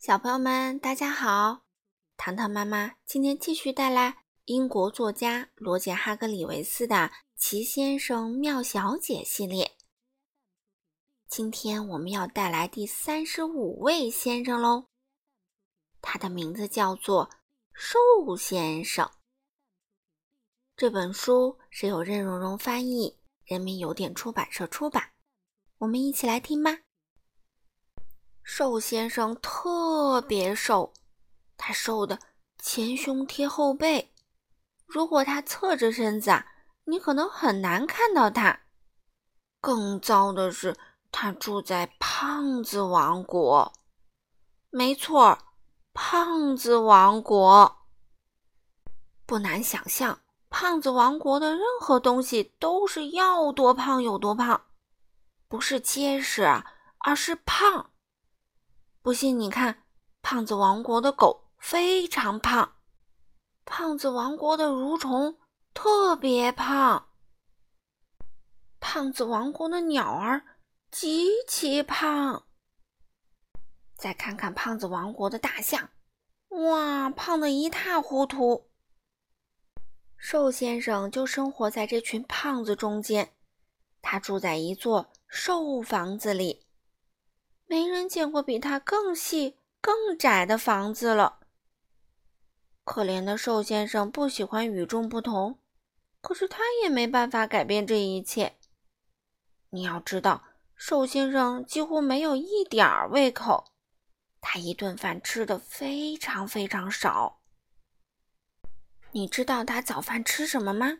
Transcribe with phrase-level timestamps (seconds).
[0.00, 1.66] 小朋友们，大家好！
[2.16, 6.96] 糖糖妈妈今天继续带来英国作家罗杰·哈格里维斯的
[7.36, 9.72] 《奇先生妙小姐》系列。
[11.28, 14.86] 今天我们要带来第三十五位先生喽，
[16.00, 17.28] 他的名字叫做
[17.74, 17.98] 瘦
[18.38, 19.10] 先生。
[20.78, 25.10] 这本书是由任溶溶翻译，人民邮电出版社出版。
[25.76, 26.78] 我们一起来听吧。
[28.52, 30.92] 瘦先生特别瘦，
[31.56, 32.18] 他瘦的
[32.58, 34.12] 前胸贴后背。
[34.86, 36.44] 如果他侧着身子啊，
[36.82, 38.62] 你可能很难看到他。
[39.60, 40.76] 更糟的是，
[41.12, 43.72] 他住在胖子王国。
[44.70, 45.38] 没错，
[45.94, 47.86] 胖子王国。
[49.26, 54.60] 不难想象，胖子王国的任何东西都是要多胖有多胖，
[55.46, 56.42] 不是结实，
[56.98, 57.89] 而是胖。
[59.02, 59.84] 不信你看，
[60.20, 62.76] 胖子王国的狗非常胖，
[63.64, 65.38] 胖子王国的蠕虫
[65.72, 67.08] 特别胖，
[68.78, 70.42] 胖子王国的鸟儿
[70.90, 72.44] 极其胖。
[73.96, 75.88] 再看看胖子王国的大象，
[76.48, 78.70] 哇，胖的一塌糊涂。
[80.18, 83.32] 瘦先生就生活在这群胖子中间，
[84.02, 86.59] 他住在一座瘦房子里。
[87.70, 91.38] 没人见过比他更细、更窄的房子了。
[92.82, 95.56] 可怜的瘦先生不喜欢与众不同，
[96.20, 98.56] 可是他也没办法改变这一切。
[99.68, 100.42] 你要知道，
[100.74, 103.70] 瘦先生几乎没有一点儿胃口，
[104.40, 107.40] 他一顿饭吃的非常非常少。
[109.12, 110.98] 你知道他早饭吃什么吗？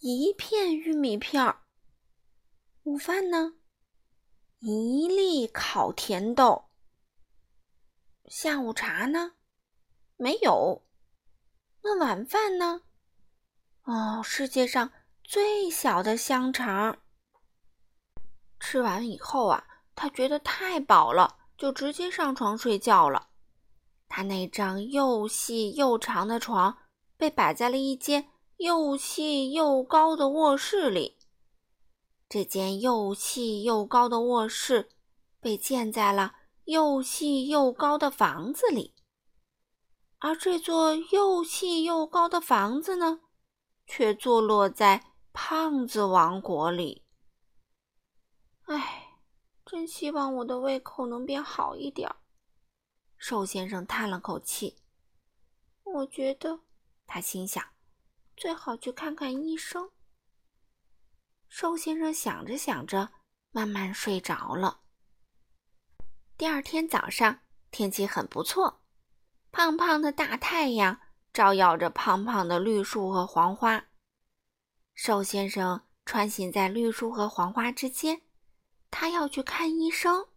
[0.00, 1.60] 一片玉米片儿。
[2.82, 3.52] 午饭呢？
[4.62, 6.66] 一粒烤甜豆。
[8.26, 9.32] 下午茶呢？
[10.18, 10.82] 没有。
[11.82, 12.82] 那晚饭呢？
[13.84, 14.92] 哦，世界上
[15.24, 16.98] 最小的香肠。
[18.58, 23.30] 吃完以后啊，他觉得太饱了，就直接上床睡觉了。
[24.10, 26.76] 他那张又细又长的床
[27.16, 31.16] 被摆在了一间又细又高的卧室里。
[32.30, 34.88] 这间又细又高的卧室
[35.40, 38.94] 被建在了又细又高的房子里，
[40.18, 43.18] 而这座又细又高的房子呢，
[43.84, 47.04] 却坐落在胖子王国里。
[48.66, 49.18] 唉，
[49.66, 52.14] 真希望我的胃口能变好一点。
[53.16, 54.76] 瘦先生叹了口气。
[55.82, 56.60] 我觉得，
[57.08, 57.60] 他心想，
[58.36, 59.90] 最好去看看医生。
[61.50, 63.10] 瘦先生想着想着，
[63.50, 64.82] 慢慢睡着了。
[66.38, 67.40] 第二天早上，
[67.72, 68.80] 天气很不错，
[69.50, 71.00] 胖胖的大太阳
[71.32, 73.86] 照耀着胖胖的绿树和黄花。
[74.94, 78.22] 瘦先生穿行在绿树和黄花之间，
[78.88, 80.28] 他要去看医生。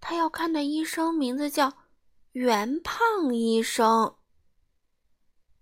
[0.00, 1.74] 他要看的医生名字叫
[2.32, 4.16] 圆胖医生。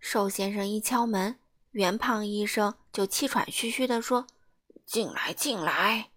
[0.00, 1.38] 瘦先生一敲门。
[1.72, 4.26] 圆胖医生就气喘吁吁地说
[4.86, 6.12] ：“进来，进来。”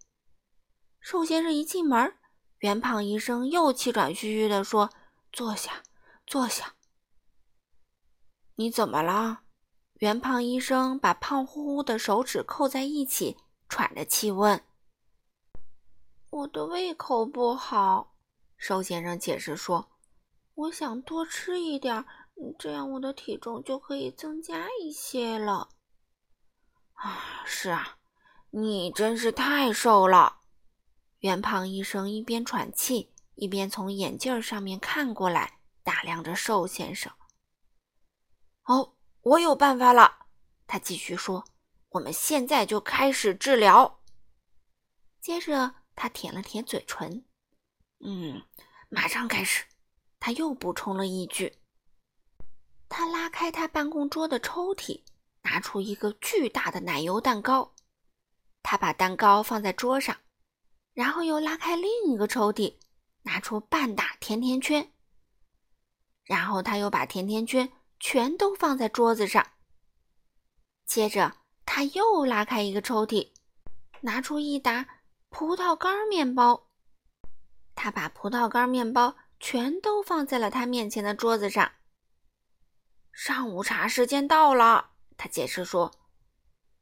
[1.02, 2.16] 瘦先生一进门，
[2.60, 4.90] 圆胖医生又气喘吁吁地说
[5.34, 5.84] ：“坐下，
[6.26, 6.76] 坐下。”
[8.56, 9.42] 你怎么了？
[9.96, 13.36] 圆胖医生把胖乎乎的手指扣在一起，
[13.68, 14.64] 喘着气问
[16.32, 18.16] ：“我的胃口不好。”
[18.56, 19.90] 瘦先生解释说
[20.56, 22.06] ：“我想多吃一点。”
[22.58, 25.68] 这样我的体重就可以增加一些了。
[27.00, 27.98] 啊，是啊，
[28.50, 30.42] 你真是太瘦了。
[31.20, 37.12] 圆胖医生一边喘气，一边从眼镜上面看过来，打量着瘦先生。
[38.64, 40.26] 哦，我有办法了，
[40.68, 41.46] 他继续说
[41.90, 44.02] ：“我们现在就开始治疗。”
[45.22, 47.26] 接着，他舔了舔嘴唇。
[48.02, 48.44] 嗯，
[48.90, 49.66] 马上开始。
[50.20, 51.60] 他又补充了一句。
[52.90, 55.02] 他拉开他办公桌的抽屉，
[55.44, 57.74] 拿出一个巨大的奶油蛋糕。
[58.62, 60.18] 他把蛋糕放在桌上，
[60.94, 62.78] 然后又拉开另一个抽屉，
[63.24, 64.92] 拿出半打甜甜圈。
[66.26, 69.48] 然后他又把甜甜圈全都放在桌子上。
[70.86, 73.32] 接着他又拉开一个抽屉，
[74.02, 74.86] 拿出一打
[75.30, 76.68] 葡萄干面包。
[77.76, 81.72] 他把葡萄干面包全都放在了他面前的桌子上。
[83.14, 85.92] 上午茶时间到了，他解释说：“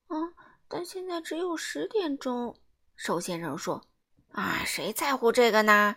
[0.09, 0.31] 嗯，
[0.67, 2.55] 但现在只有十点钟。”
[2.95, 3.87] 瘦先生说
[4.31, 5.95] ：“啊，谁在乎这个呢？”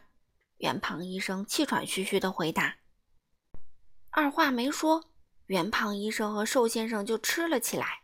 [0.57, 2.79] 圆胖医生气喘吁吁地回答。
[4.09, 5.05] 二话没说，
[5.47, 8.01] 圆胖医生和瘦先生就吃了起来。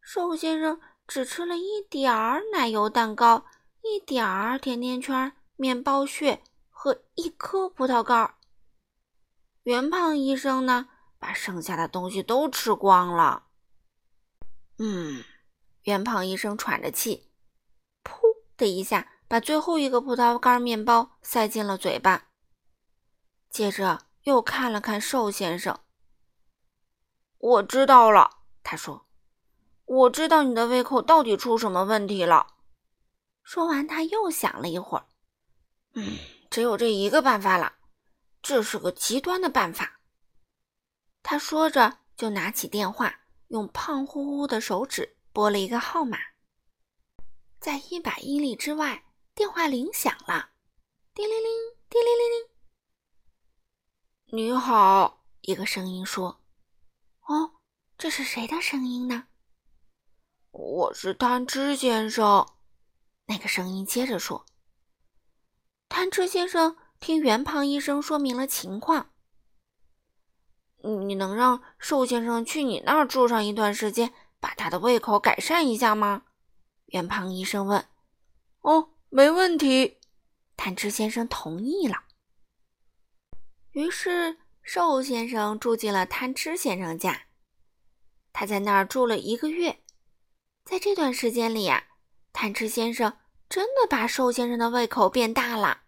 [0.00, 3.46] 瘦先生只吃了一点儿奶油蛋糕，
[3.82, 8.34] 一点儿甜甜圈、面包屑和一颗葡萄干儿。
[9.62, 10.88] 圆胖医生呢，
[11.18, 13.46] 把剩下的东西都吃光了。
[14.78, 15.24] 嗯，
[15.82, 17.30] 圆胖医生喘着气，
[18.02, 18.20] 噗
[18.56, 19.12] 的一下。
[19.30, 22.28] 把最后一个葡萄干面包塞进了嘴巴，
[23.50, 25.80] 接着又看了看瘦先生。
[27.36, 29.06] 我知道了，他说
[29.84, 32.54] ：“我知道你的胃口到底出什么问题了。”
[33.44, 35.04] 说完，他又想了一会儿
[35.92, 36.16] ，“嗯，
[36.48, 37.74] 只有这一个办法了，
[38.40, 39.97] 这是个极端的办法。”
[41.30, 46.16] 他说着，就拿起电话，用胖乎乎的手指拨了一个号码，
[47.60, 49.04] 在一百英里之外。
[49.34, 50.52] 电话铃响了，
[51.12, 51.50] 叮铃铃，
[51.90, 52.30] 叮铃铃
[54.32, 54.46] 铃。
[54.46, 56.40] 你好，一个声音说
[57.28, 57.56] ：“哦，
[57.98, 59.28] 这是谁的声音呢？”
[60.50, 62.48] 我是贪吃先生。
[63.26, 64.46] 那个声音接着说
[65.90, 69.10] ：“贪吃先生，听圆胖医生说明了情况。
[70.82, 76.22] 你能让瘦先生去你那儿住上一段时间，把他的胃口改善一下吗？”
[76.86, 77.86] 圆胖医生问。
[78.62, 80.00] “哦。”没问题，
[80.54, 82.04] 贪吃先生同意了。
[83.70, 87.22] 于是，瘦先生住进了贪吃先生家。
[88.34, 89.82] 他在那儿住了一个月。
[90.62, 91.84] 在这段时间里呀，
[92.34, 93.16] 贪吃先生
[93.48, 95.84] 真的把瘦先生的胃口变大了。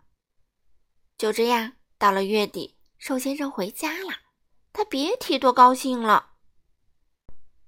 [1.18, 4.14] 就这样，到了月底，瘦先生回家了。
[4.72, 6.30] 他别提多高兴了。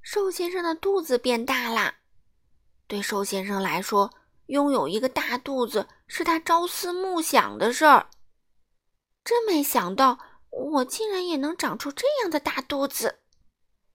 [0.00, 1.94] 瘦先生的肚子变大了。
[2.86, 4.12] 对瘦先生来说，
[4.46, 8.10] 拥有一个大肚子是他朝思暮想的事儿。
[9.24, 10.18] 真没想到，
[10.50, 13.20] 我竟然也能长出这样的大肚子！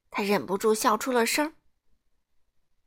[0.09, 1.53] 他忍不住笑出了声。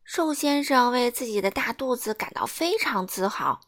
[0.02, 3.61] 瘦先生为自己的大肚子感到非常自豪。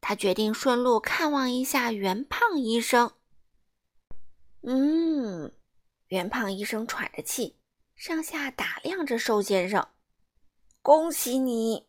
[0.00, 3.12] 他决定顺路看望一下圆胖医生。
[4.62, 5.52] 嗯，
[6.14, 7.56] 圆胖医生喘着气，
[7.96, 9.88] 上下打量着瘦先生。
[10.80, 11.88] 恭喜你！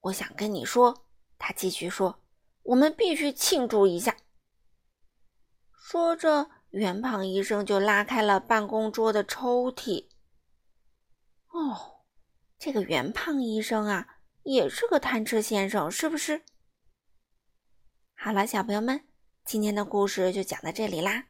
[0.00, 1.06] 我想跟你说，
[1.38, 2.24] 他继续说
[2.64, 4.16] ：“我们必须庆祝一下。”
[5.70, 10.08] 说着，圆胖医生就拉开了办公桌的抽屉。
[11.50, 12.00] 哦，
[12.58, 16.42] 这个圆胖医生啊，也是个贪吃先生，是不是？
[18.16, 19.06] 好了，小朋友们，
[19.44, 21.28] 今天的故事就讲到这里啦。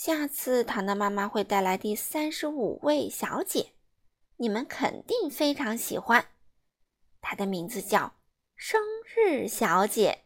[0.00, 3.72] 下次糖糖妈妈会带来第三十五位小姐，
[4.36, 6.28] 你们肯定非常喜欢。
[7.20, 8.14] 她的名字叫
[8.54, 10.22] 生日小姐。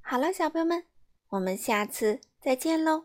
[0.00, 0.84] 好了，小朋友们，
[1.28, 3.04] 我们下次再见喽。